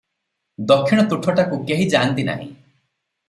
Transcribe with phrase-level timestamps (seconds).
[0.71, 2.47] ଦକ୍ଷିଣ ତୁଠଟାକୁ କେହି ଯାଆନ୍ତି ନାହିଁ।